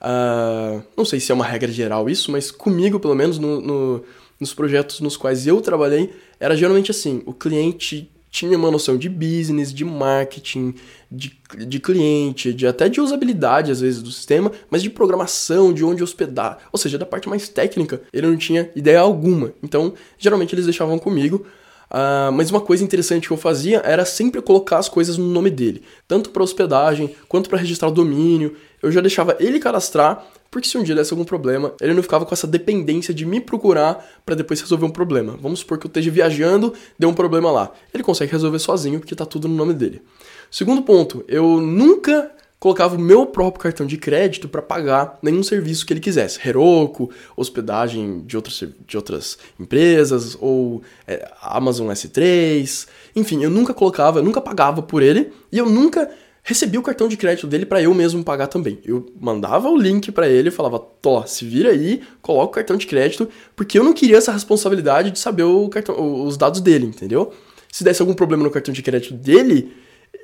Uh, 0.00 0.82
não 0.96 1.04
sei 1.04 1.18
se 1.18 1.32
é 1.32 1.34
uma 1.34 1.46
regra 1.46 1.70
geral 1.70 2.10
isso, 2.10 2.30
mas 2.30 2.50
comigo, 2.50 3.00
pelo 3.00 3.14
menos, 3.14 3.38
no, 3.38 3.60
no, 3.60 4.04
nos 4.38 4.52
projetos 4.52 5.00
nos 5.00 5.16
quais 5.16 5.46
eu 5.46 5.60
trabalhei, 5.60 6.12
era 6.38 6.56
geralmente 6.56 6.90
assim: 6.90 7.22
o 7.24 7.32
cliente 7.32 8.10
tinha 8.34 8.58
uma 8.58 8.68
noção 8.68 8.98
de 8.98 9.08
business, 9.08 9.72
de 9.72 9.84
marketing, 9.84 10.74
de, 11.08 11.38
de 11.68 11.78
cliente, 11.78 12.52
de 12.52 12.66
até 12.66 12.88
de 12.88 13.00
usabilidade 13.00 13.70
às 13.70 13.80
vezes 13.80 14.02
do 14.02 14.10
sistema, 14.10 14.50
mas 14.68 14.82
de 14.82 14.90
programação, 14.90 15.72
de 15.72 15.84
onde 15.84 16.02
hospedar, 16.02 16.58
ou 16.72 16.78
seja, 16.78 16.98
da 16.98 17.06
parte 17.06 17.28
mais 17.28 17.48
técnica, 17.48 18.02
ele 18.12 18.26
não 18.26 18.36
tinha 18.36 18.68
ideia 18.74 18.98
alguma. 18.98 19.52
Então, 19.62 19.94
geralmente 20.18 20.52
eles 20.52 20.64
deixavam 20.64 20.98
comigo 20.98 21.46
Uh, 21.90 22.32
mas 22.32 22.50
uma 22.50 22.60
coisa 22.60 22.82
interessante 22.82 23.28
que 23.28 23.32
eu 23.32 23.36
fazia 23.36 23.78
era 23.84 24.04
sempre 24.04 24.40
colocar 24.42 24.78
as 24.78 24.88
coisas 24.88 25.16
no 25.16 25.26
nome 25.26 25.50
dele, 25.50 25.82
tanto 26.08 26.30
para 26.30 26.42
hospedagem 26.42 27.14
quanto 27.28 27.48
para 27.48 27.58
registrar 27.58 27.88
o 27.88 27.92
domínio. 27.92 28.56
Eu 28.82 28.90
já 28.90 29.00
deixava 29.00 29.36
ele 29.38 29.58
cadastrar, 29.58 30.26
porque 30.50 30.68
se 30.68 30.76
um 30.76 30.82
dia 30.82 30.94
desse 30.94 31.12
algum 31.12 31.24
problema, 31.24 31.72
ele 31.80 31.94
não 31.94 32.02
ficava 32.02 32.26
com 32.26 32.34
essa 32.34 32.46
dependência 32.46 33.14
de 33.14 33.24
me 33.24 33.40
procurar 33.40 34.04
para 34.24 34.34
depois 34.34 34.60
resolver 34.60 34.84
um 34.84 34.90
problema. 34.90 35.36
Vamos 35.40 35.60
supor 35.60 35.78
que 35.78 35.86
eu 35.86 35.88
esteja 35.88 36.10
viajando, 36.10 36.72
deu 36.98 37.08
um 37.08 37.14
problema 37.14 37.50
lá. 37.50 37.72
Ele 37.92 38.02
consegue 38.02 38.32
resolver 38.32 38.58
sozinho 38.58 38.98
porque 38.98 39.14
está 39.14 39.26
tudo 39.26 39.48
no 39.48 39.54
nome 39.54 39.74
dele. 39.74 40.02
Segundo 40.50 40.82
ponto, 40.82 41.24
eu 41.26 41.60
nunca 41.60 42.30
colocava 42.58 42.96
o 42.96 42.98
meu 42.98 43.26
próprio 43.26 43.62
cartão 43.62 43.86
de 43.86 43.96
crédito 43.96 44.48
para 44.48 44.62
pagar 44.62 45.18
nenhum 45.22 45.42
serviço 45.42 45.84
que 45.84 45.92
ele 45.92 46.00
quisesse. 46.00 46.40
Heroku, 46.46 47.10
hospedagem 47.36 48.22
de, 48.24 48.36
outros, 48.36 48.64
de 48.86 48.96
outras 48.96 49.38
empresas, 49.60 50.36
ou 50.40 50.82
é, 51.06 51.30
Amazon 51.42 51.88
S3. 51.88 52.86
Enfim, 53.14 53.42
eu 53.42 53.50
nunca 53.50 53.74
colocava, 53.74 54.18
eu 54.18 54.22
nunca 54.22 54.40
pagava 54.40 54.82
por 54.82 55.02
ele 55.02 55.30
e 55.52 55.58
eu 55.58 55.66
nunca 55.66 56.10
recebi 56.42 56.76
o 56.76 56.82
cartão 56.82 57.08
de 57.08 57.16
crédito 57.16 57.46
dele 57.46 57.66
para 57.66 57.82
eu 57.82 57.92
mesmo 57.94 58.22
pagar 58.22 58.46
também. 58.46 58.78
Eu 58.84 59.06
mandava 59.20 59.68
o 59.68 59.76
link 59.76 60.12
para 60.12 60.28
ele 60.28 60.48
e 60.48 60.52
falava: 60.52 60.78
"Tó, 60.78 61.24
se 61.26 61.44
vira 61.44 61.70
aí, 61.70 62.02
coloca 62.22 62.46
o 62.46 62.54
cartão 62.54 62.76
de 62.76 62.86
crédito", 62.86 63.28
porque 63.56 63.78
eu 63.78 63.82
não 63.82 63.92
queria 63.92 64.18
essa 64.18 64.30
responsabilidade 64.30 65.10
de 65.10 65.18
saber 65.18 65.42
o 65.42 65.68
cartão, 65.68 66.24
os 66.24 66.36
dados 66.36 66.60
dele, 66.60 66.86
entendeu? 66.86 67.32
Se 67.72 67.82
desse 67.82 68.00
algum 68.00 68.14
problema 68.14 68.44
no 68.44 68.50
cartão 68.50 68.72
de 68.72 68.82
crédito 68.82 69.14
dele, 69.14 69.72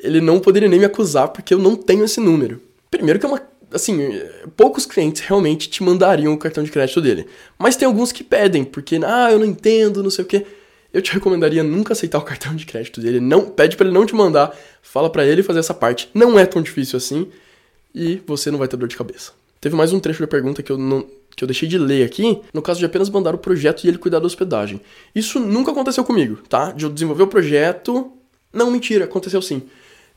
ele 0.02 0.20
não 0.20 0.40
poderia 0.40 0.68
nem 0.68 0.78
me 0.78 0.84
acusar 0.84 1.28
porque 1.28 1.54
eu 1.54 1.58
não 1.58 1.76
tenho 1.76 2.04
esse 2.04 2.20
número. 2.20 2.60
Primeiro 2.90 3.18
que 3.18 3.26
é 3.26 3.28
uma 3.28 3.40
assim, 3.72 4.20
poucos 4.56 4.84
clientes 4.84 5.22
realmente 5.22 5.68
te 5.68 5.82
mandariam 5.82 6.32
o 6.32 6.38
cartão 6.38 6.64
de 6.64 6.70
crédito 6.70 7.00
dele. 7.00 7.26
Mas 7.58 7.76
tem 7.76 7.86
alguns 7.86 8.10
que 8.10 8.24
pedem, 8.24 8.64
porque, 8.64 8.98
ah, 9.04 9.30
eu 9.30 9.38
não 9.38 9.46
entendo, 9.46 10.02
não 10.02 10.10
sei 10.10 10.24
o 10.24 10.28
quê. 10.28 10.44
Eu 10.92 11.00
te 11.00 11.12
recomendaria 11.12 11.62
nunca 11.62 11.92
aceitar 11.92 12.18
o 12.18 12.22
cartão 12.22 12.54
de 12.56 12.66
crédito 12.66 13.00
dele. 13.00 13.20
Não, 13.20 13.48
pede 13.48 13.76
para 13.76 13.86
ele 13.86 13.94
não 13.94 14.04
te 14.04 14.14
mandar, 14.14 14.56
fala 14.82 15.08
para 15.08 15.24
ele 15.24 15.42
fazer 15.42 15.60
essa 15.60 15.72
parte. 15.72 16.10
Não 16.12 16.36
é 16.38 16.44
tão 16.44 16.60
difícil 16.60 16.96
assim 16.96 17.28
e 17.94 18.20
você 18.26 18.50
não 18.50 18.58
vai 18.58 18.66
ter 18.66 18.76
dor 18.76 18.88
de 18.88 18.96
cabeça. 18.96 19.32
Teve 19.60 19.76
mais 19.76 19.92
um 19.92 20.00
trecho 20.00 20.20
da 20.20 20.26
pergunta 20.26 20.62
que 20.62 20.72
eu 20.72 20.78
não, 20.78 21.06
que 21.36 21.44
eu 21.44 21.46
deixei 21.46 21.68
de 21.68 21.78
ler 21.78 22.04
aqui, 22.04 22.40
no 22.52 22.62
caso 22.62 22.80
de 22.80 22.86
apenas 22.86 23.08
mandar 23.10 23.34
o 23.34 23.38
projeto 23.38 23.84
e 23.84 23.88
ele 23.88 23.98
cuidar 23.98 24.18
da 24.18 24.26
hospedagem. 24.26 24.80
Isso 25.14 25.38
nunca 25.38 25.70
aconteceu 25.70 26.02
comigo, 26.02 26.38
tá? 26.48 26.72
De 26.72 26.84
eu 26.84 26.90
desenvolver 26.90 27.24
o 27.24 27.28
projeto. 27.28 28.10
Não, 28.52 28.70
mentira, 28.70 29.04
aconteceu 29.04 29.40
sim. 29.40 29.62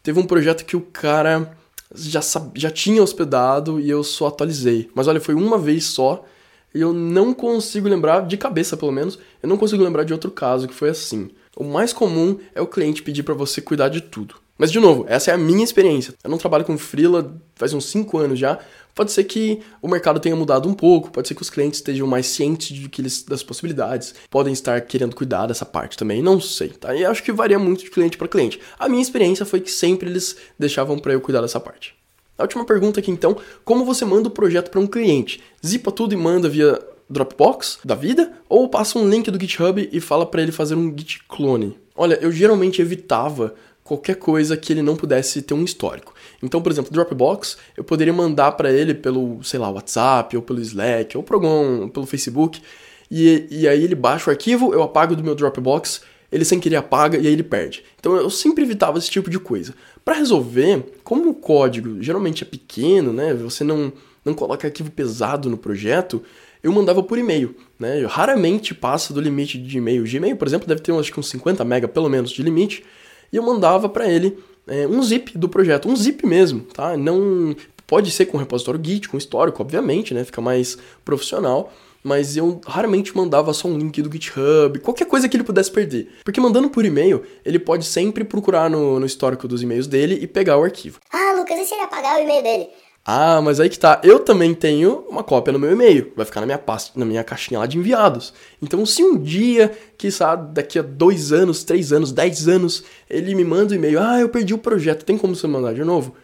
Teve 0.04 0.20
um 0.20 0.28
projeto 0.28 0.66
que 0.66 0.76
o 0.76 0.82
cara 0.82 1.58
já, 1.96 2.20
já 2.54 2.70
tinha 2.70 3.02
hospedado 3.02 3.80
e 3.80 3.90
eu 3.90 4.04
só 4.04 4.28
atualizei. 4.28 4.90
Mas 4.94 5.08
olha, 5.08 5.22
foi 5.22 5.34
uma 5.34 5.58
vez 5.58 5.86
só 5.86 6.26
e 6.76 6.82
eu 6.82 6.92
não 6.92 7.34
consigo 7.34 7.88
lembrar, 7.88 8.28
de 8.28 8.36
cabeça 8.36 8.76
pelo 8.76 8.92
menos, 8.92 9.18
eu 9.42 9.48
não 9.48 9.58
consigo 9.58 9.82
lembrar 9.82 10.04
de 10.04 10.12
outro 10.12 10.30
caso 10.30 10.68
que 10.68 10.74
foi 10.74 10.90
assim. 10.90 11.30
O 11.56 11.64
mais 11.64 11.94
comum 11.94 12.38
é 12.54 12.62
o 12.62 12.68
cliente 12.68 13.02
pedir 13.02 13.24
para 13.24 13.34
você 13.34 13.62
cuidar 13.62 13.88
de 13.88 14.02
tudo. 14.02 14.36
Mas 14.58 14.72
de 14.72 14.80
novo, 14.80 15.06
essa 15.08 15.32
é 15.32 15.34
a 15.34 15.38
minha 15.38 15.64
experiência. 15.64 16.14
Eu 16.24 16.30
não 16.30 16.38
trabalho 16.38 16.64
com 16.64 16.78
freela 16.78 17.36
faz 17.56 17.74
uns 17.74 17.86
5 17.86 18.18
anos 18.18 18.38
já. 18.38 18.60
Pode 18.94 19.12
ser 19.12 19.24
que 19.24 19.60
o 19.82 19.88
mercado 19.88 20.20
tenha 20.20 20.36
mudado 20.36 20.70
um 20.70 20.74
pouco, 20.74 21.10
pode 21.10 21.28
ser 21.28 21.34
que 21.34 21.42
os 21.42 21.50
clientes 21.50 21.80
estejam 21.80 22.06
mais 22.06 22.28
cientes 22.28 22.78
de 22.78 22.88
que 22.88 23.02
eles, 23.02 23.24
das 23.24 23.42
possibilidades, 23.42 24.14
podem 24.30 24.54
estar 24.54 24.80
querendo 24.82 25.16
cuidar 25.16 25.48
dessa 25.48 25.66
parte 25.66 25.98
também, 25.98 26.22
não 26.22 26.40
sei, 26.40 26.70
tá? 26.70 26.96
E 26.96 27.04
acho 27.04 27.24
que 27.24 27.32
varia 27.32 27.58
muito 27.58 27.84
de 27.84 27.90
cliente 27.90 28.18
para 28.18 28.28
cliente. 28.28 28.60
A 28.78 28.88
minha 28.88 29.02
experiência 29.02 29.46
foi 29.46 29.62
que 29.62 29.72
sempre 29.72 30.08
eles 30.08 30.38
deixavam 30.60 31.00
para 31.00 31.14
eu 31.14 31.22
cuidar 31.22 31.42
dessa 31.42 31.60
parte. 31.60 31.96
A 32.38 32.44
última 32.44 32.66
pergunta 32.66 33.00
aqui 33.00 33.10
então, 33.10 33.36
como 33.66 33.84
você 33.84 34.06
manda 34.06 34.28
o 34.28 34.32
projeto 34.32 34.70
para 34.70 34.80
um 34.80 34.88
cliente? 34.88 35.42
Zipa 35.66 35.92
tudo 35.92 36.14
e 36.14 36.18
manda 36.18 36.48
via 36.48 36.80
Dropbox 37.10 37.80
da 37.84 37.96
vida 37.96 38.32
ou 38.48 38.70
passa 38.70 39.00
um 39.00 39.10
link 39.10 39.30
do 39.30 39.40
GitHub 39.40 39.90
e 39.92 40.00
fala 40.00 40.26
para 40.26 40.42
ele 40.42 40.52
fazer 40.52 40.76
um 40.76 40.96
git 40.96 41.24
clone? 41.28 41.78
Olha, 41.96 42.16
eu 42.16 42.32
geralmente 42.32 42.82
evitava 42.82 43.54
qualquer 43.84 44.16
coisa 44.16 44.56
que 44.56 44.72
ele 44.72 44.82
não 44.82 44.96
pudesse 44.96 45.42
ter 45.42 45.54
um 45.54 45.64
histórico. 45.64 46.14
Então, 46.42 46.62
por 46.62 46.72
exemplo, 46.72 46.92
Dropbox, 46.92 47.58
eu 47.76 47.84
poderia 47.84 48.14
mandar 48.14 48.54
para 48.54 48.72
ele 48.72 48.94
pelo, 48.94 49.44
sei 49.44 49.60
lá, 49.60 49.70
WhatsApp, 49.70 50.36
ou 50.36 50.42
pelo 50.42 50.62
Slack, 50.62 51.18
ou 51.18 51.24
por 51.24 51.36
algum, 51.36 51.90
pelo 51.90 52.06
Facebook, 52.06 52.62
e, 53.12 53.48
e 53.52 53.68
aí 53.68 53.84
ele 53.84 53.96
baixa 53.96 54.30
o 54.30 54.34
arquivo, 54.34 54.74
eu 54.74 54.82
apago 54.82 55.16
do 55.16 55.24
meu 55.24 55.36
Dropbox, 55.36 56.02
ele 56.32 56.44
sem 56.44 56.60
querer 56.60 56.78
apaga 56.78 57.18
e 57.18 57.28
aí 57.28 57.34
ele 57.34 57.44
perde. 57.44 57.84
Então 58.00 58.16
eu 58.16 58.30
sempre 58.30 58.64
evitava 58.64 58.98
esse 58.98 59.10
tipo 59.10 59.30
de 59.30 59.38
coisa. 59.38 59.76
Para 60.04 60.16
resolver, 60.16 60.84
como 61.04 61.30
o 61.30 61.36
código 61.36 62.02
geralmente 62.02 62.44
é 62.44 62.48
pequeno, 62.48 63.14
né, 63.14 63.34
você 63.36 63.64
não, 63.64 63.94
não 64.26 64.34
coloca 64.34 64.68
arquivo 64.68 64.90
pesado 64.90 65.50
no 65.50 65.58
projeto, 65.58 66.24
eu 66.64 66.72
mandava 66.72 67.04
por 67.04 67.20
e-mail, 67.20 67.54
né? 67.78 68.02
Eu 68.02 68.08
raramente 68.08 68.74
passa 68.74 69.14
do 69.14 69.20
limite 69.20 69.58
de 69.58 69.78
e-mail. 69.78 70.06
Gmail, 70.06 70.38
por 70.38 70.48
exemplo, 70.48 70.66
deve 70.66 70.80
ter 70.80 70.94
acho 70.94 71.12
que 71.12 71.20
uns 71.20 71.30
50 71.30 71.64
mega 71.66 71.90
pelo 71.90 72.10
menos 72.10 72.32
de 72.32 72.42
limite, 72.42 72.86
e 73.34 73.36
eu 73.36 73.44
mandava 73.44 73.90
para 73.90 74.08
ele 74.08 74.38
é, 74.68 74.88
um 74.88 75.02
zip 75.04 75.38
do 75.38 75.50
projeto, 75.50 75.90
um 75.90 75.96
zip 75.96 76.26
mesmo, 76.26 76.62
tá? 76.62 76.96
Não 76.96 77.56
pode 77.86 78.12
ser 78.12 78.28
com 78.28 78.38
repositório 78.38 78.80
Git, 78.82 79.10
com 79.10 79.18
histórico, 79.18 79.62
obviamente, 79.62 80.14
né? 80.14 80.24
Fica 80.24 80.40
mais 80.40 80.78
profissional 81.04 81.74
mas 82.04 82.36
eu 82.36 82.60
raramente 82.68 83.16
mandava 83.16 83.54
só 83.54 83.68
um 83.68 83.78
link 83.78 84.02
do 84.02 84.12
GitHub, 84.12 84.78
qualquer 84.80 85.06
coisa 85.06 85.30
que 85.30 85.38
ele 85.38 85.44
pudesse 85.44 85.72
perder. 85.72 86.10
Porque 86.24 86.42
mandando 86.42 86.70
por 86.70 86.84
e-mail, 86.84 87.24
ele 87.46 87.58
pode 87.58 87.86
sempre 87.86 88.26
procurar 88.26 88.70
no, 88.70 89.00
no 89.00 89.06
histórico 89.06 89.48
dos 89.48 89.64
e-mails 89.64 89.88
dele 89.88 90.20
e 90.22 90.28
pegar 90.28 90.58
o 90.58 90.64
arquivo. 90.64 91.00
Ah, 91.12 91.34
Lucas, 91.38 91.58
e 91.58 91.66
se 91.66 91.74
ele 91.74 91.84
apagar 91.84 92.18
o 92.18 92.24
e-mail 92.24 92.44
dele? 92.44 92.68
Ah, 93.06 93.42
mas 93.42 93.60
aí 93.60 93.68
que 93.68 93.78
tá. 93.78 94.00
Eu 94.02 94.20
também 94.20 94.54
tenho 94.54 95.06
uma 95.10 95.24
cópia 95.24 95.52
no 95.52 95.60
meu 95.60 95.72
e-mail. 95.72 96.14
Vai 96.16 96.26
ficar 96.26 96.40
na 96.40 96.46
minha 96.46 96.58
pasta, 96.58 96.98
na 96.98 97.06
minha 97.06 97.24
caixinha 97.24 97.60
lá 97.60 97.66
de 97.66 97.78
enviados. 97.78 98.34
Então, 98.62 98.86
se 98.86 99.04
um 99.04 99.18
dia, 99.18 99.78
sabe, 100.10 100.54
daqui 100.54 100.80
a 100.80 100.82
dois 100.82 101.34
anos, 101.34 101.66
três 101.66 101.92
anos, 101.92 102.14
dez 102.14 102.48
anos, 102.48 102.84
ele 103.10 103.36
me 103.36 103.44
manda 103.44 103.74
um 103.74 103.76
e-mail, 103.76 104.00
ah, 104.00 104.20
eu 104.22 104.30
perdi 104.30 104.54
o 104.54 104.58
projeto, 104.58 105.04
tem 105.04 105.18
como 105.18 105.36
você 105.36 105.48
mandar 105.48 105.74
de 105.74 105.84
novo? 105.84 106.16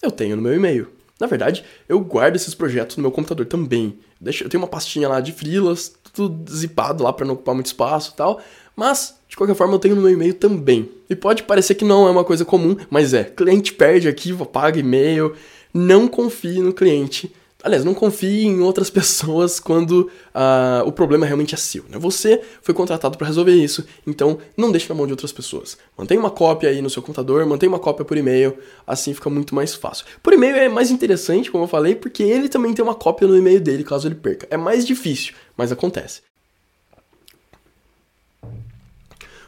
Eu 0.00 0.10
tenho 0.10 0.36
no 0.36 0.42
meu 0.42 0.54
e-mail. 0.54 0.88
Na 1.18 1.26
verdade, 1.26 1.64
eu 1.88 1.98
guardo 2.00 2.36
esses 2.36 2.54
projetos 2.54 2.96
no 2.96 3.02
meu 3.02 3.10
computador 3.10 3.46
também. 3.46 3.98
eu 4.24 4.48
tenho 4.48 4.62
uma 4.62 4.68
pastinha 4.68 5.08
lá 5.08 5.20
de 5.20 5.32
frilas, 5.32 5.94
tudo 6.12 6.52
zipado 6.52 7.02
lá 7.02 7.12
para 7.12 7.26
não 7.26 7.34
ocupar 7.34 7.54
muito 7.54 7.66
espaço 7.66 8.12
e 8.12 8.16
tal. 8.16 8.40
Mas, 8.76 9.16
de 9.28 9.36
qualquer 9.36 9.54
forma, 9.54 9.74
eu 9.74 9.78
tenho 9.78 9.96
no 9.96 10.02
meu 10.02 10.10
e-mail 10.10 10.34
também. 10.34 10.90
E 11.08 11.14
pode 11.14 11.44
parecer 11.44 11.74
que 11.74 11.84
não 11.84 12.06
é 12.06 12.10
uma 12.10 12.24
coisa 12.24 12.44
comum, 12.44 12.76
mas 12.90 13.14
é. 13.14 13.24
Cliente 13.24 13.72
perde 13.72 14.08
arquivo, 14.08 14.44
apaga 14.44 14.78
e-mail 14.78 15.34
não 15.74 16.06
confie 16.06 16.60
no 16.60 16.72
cliente. 16.72 17.34
Aliás, 17.64 17.82
não 17.82 17.94
confie 17.94 18.44
em 18.44 18.60
outras 18.60 18.88
pessoas 18.90 19.58
quando 19.58 20.10
uh, 20.34 20.86
o 20.86 20.92
problema 20.92 21.26
realmente 21.26 21.54
é 21.54 21.58
seu. 21.58 21.82
Né? 21.88 21.98
Você 21.98 22.40
foi 22.62 22.74
contratado 22.74 23.18
para 23.18 23.26
resolver 23.26 23.54
isso, 23.54 23.84
então 24.06 24.38
não 24.56 24.70
deixe 24.70 24.88
na 24.88 24.94
mão 24.94 25.06
de 25.06 25.12
outras 25.12 25.32
pessoas. 25.32 25.76
Mantenha 25.96 26.20
uma 26.20 26.30
cópia 26.30 26.68
aí 26.68 26.80
no 26.80 26.90
seu 26.90 27.02
computador, 27.02 27.44
mantenha 27.46 27.70
uma 27.70 27.78
cópia 27.78 28.04
por 28.04 28.16
e-mail, 28.16 28.56
assim 28.86 29.14
fica 29.14 29.30
muito 29.30 29.54
mais 29.54 29.74
fácil. 29.74 30.04
Por 30.22 30.34
e-mail 30.34 30.54
é 30.54 30.68
mais 30.68 30.90
interessante, 30.90 31.50
como 31.50 31.64
eu 31.64 31.68
falei, 31.68 31.94
porque 31.94 32.22
ele 32.22 32.50
também 32.50 32.72
tem 32.74 32.84
uma 32.84 32.94
cópia 32.94 33.26
no 33.26 33.36
e-mail 33.36 33.60
dele 33.60 33.82
caso 33.82 34.06
ele 34.06 34.14
perca. 34.14 34.46
É 34.50 34.58
mais 34.58 34.86
difícil, 34.86 35.32
mas 35.56 35.72
acontece. 35.72 36.20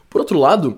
Por 0.09 0.21
outro 0.21 0.39
lado, 0.39 0.77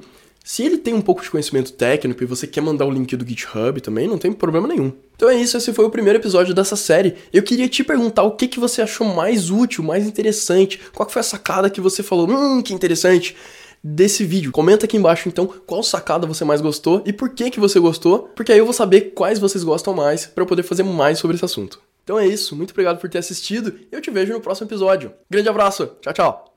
se 0.50 0.64
ele 0.64 0.80
tem 0.80 0.96
um 0.96 1.02
pouco 1.02 1.22
de 1.22 1.30
conhecimento 1.30 1.72
técnico 1.72 2.24
e 2.24 2.26
você 2.26 2.48
quer 2.48 2.62
mandar 2.62 2.84
o 2.84 2.90
link 2.90 3.16
do 3.16 3.24
GitHub 3.24 3.80
também, 3.82 4.08
não 4.08 4.18
tem 4.18 4.34
problema 4.34 4.68
nenhum. 4.68 4.92
Então 5.16 5.30
é 5.30 5.36
isso, 5.36 5.56
esse 5.56 5.72
foi 5.72 5.86
o 5.86 5.92
primeiro 5.92 6.18
episódio 6.18 6.56
dessa 6.56 6.76
série. 6.76 7.14
Eu 7.32 7.44
queria 7.44 7.70
te 7.70 7.84
perguntar 7.84 8.24
o 8.24 8.32
que, 8.32 8.48
que 8.48 8.60
você 8.60 8.82
achou 8.82 9.06
mais 9.06 9.52
útil, 9.52 9.84
mais 9.84 10.08
interessante, 10.08 10.82
qual 10.92 11.08
foi 11.08 11.20
a 11.20 11.24
sacada 11.24 11.70
que 11.70 11.80
você 11.80 12.02
falou, 12.02 12.28
hum, 12.28 12.64
que 12.64 12.74
interessante, 12.74 13.38
desse 13.84 14.26
vídeo. 14.26 14.52
Comenta 14.52 14.88
aqui 14.88 14.98
embaixo 14.98 15.30
então 15.30 15.46
qual 15.46 15.84
sacada 15.84 16.26
você 16.26 16.44
mais 16.44 16.62
gostou 16.62 17.04
e 17.06 17.14
por 17.14 17.30
que 17.30 17.52
que 17.52 17.60
você 17.60 17.80
gostou, 17.80 18.32
porque 18.36 18.52
aí 18.52 18.58
eu 18.58 18.66
vou 18.66 18.74
saber 18.74 19.14
quais 19.14 19.38
vocês 19.38 19.64
gostam 19.64 19.94
mais 19.94 20.26
para 20.26 20.42
eu 20.42 20.48
poder 20.48 20.64
fazer 20.64 20.82
mais 20.82 21.20
sobre 21.20 21.36
esse 21.36 21.46
assunto. 21.46 21.80
Então 22.04 22.18
é 22.18 22.26
isso, 22.26 22.56
muito 22.56 22.72
obrigado 22.72 22.98
por 22.98 23.08
ter 23.08 23.20
assistido 23.20 23.76
e 23.92 23.96
eu 23.96 24.02
te 24.02 24.10
vejo 24.10 24.34
no 24.34 24.42
próximo 24.42 24.68
episódio. 24.68 25.14
Grande 25.30 25.48
abraço, 25.48 25.92
tchau, 26.02 26.12
tchau! 26.12 26.49